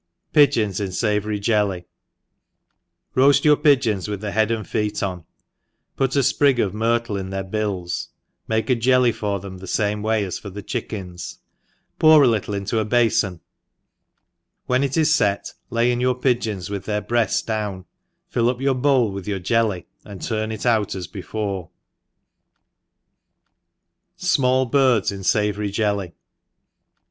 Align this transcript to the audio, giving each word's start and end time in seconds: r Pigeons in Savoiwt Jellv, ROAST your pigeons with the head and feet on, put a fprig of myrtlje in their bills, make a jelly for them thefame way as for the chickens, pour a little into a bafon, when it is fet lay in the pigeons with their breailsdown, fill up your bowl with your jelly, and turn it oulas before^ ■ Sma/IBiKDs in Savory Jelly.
r 0.29 0.33
Pigeons 0.33 0.79
in 0.79 0.87
Savoiwt 0.87 1.41
Jellv, 1.41 1.85
ROAST 3.13 3.45
your 3.45 3.55
pigeons 3.55 4.07
with 4.07 4.19
the 4.19 4.31
head 4.31 4.49
and 4.49 4.67
feet 4.67 5.03
on, 5.03 5.25
put 5.95 6.15
a 6.15 6.23
fprig 6.25 6.57
of 6.57 6.73
myrtlje 6.73 7.19
in 7.19 7.29
their 7.29 7.43
bills, 7.43 8.09
make 8.47 8.71
a 8.71 8.75
jelly 8.75 9.11
for 9.11 9.39
them 9.39 9.59
thefame 9.59 10.01
way 10.01 10.23
as 10.23 10.39
for 10.39 10.49
the 10.49 10.63
chickens, 10.63 11.37
pour 11.99 12.23
a 12.23 12.27
little 12.27 12.55
into 12.55 12.79
a 12.79 12.83
bafon, 12.83 13.41
when 14.65 14.81
it 14.83 14.97
is 14.97 15.15
fet 15.15 15.53
lay 15.69 15.91
in 15.91 15.99
the 15.99 16.15
pigeons 16.15 16.67
with 16.67 16.85
their 16.85 17.03
breailsdown, 17.03 17.85
fill 18.27 18.49
up 18.49 18.59
your 18.59 18.73
bowl 18.73 19.11
with 19.11 19.27
your 19.27 19.37
jelly, 19.37 19.85
and 20.03 20.23
turn 20.23 20.51
it 20.51 20.61
oulas 20.61 21.07
before^ 21.07 21.69
■ 21.69 21.69
Sma/IBiKDs 24.17 25.11
in 25.11 25.23
Savory 25.23 25.69
Jelly. 25.69 26.15